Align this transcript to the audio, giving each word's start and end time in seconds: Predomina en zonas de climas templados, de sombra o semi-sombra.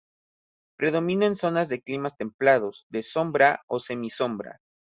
Predomina 0.77 1.27
en 1.27 1.35
zonas 1.35 1.69
de 1.69 1.79
climas 1.83 2.17
templados, 2.17 2.87
de 2.89 3.03
sombra 3.03 3.61
o 3.67 3.77
semi-sombra. 3.77 4.59